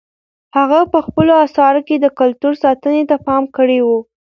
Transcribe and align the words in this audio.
هغه 0.57 0.79
په 0.91 0.99
خپلو 1.05 1.33
اثارو 1.45 1.81
کې 1.87 1.95
د 1.99 2.05
کلتور 2.19 2.53
ساتنې 2.63 3.03
ته 3.09 3.15
پام 3.25 3.43
کړی 3.57 3.79
و. 3.85 3.89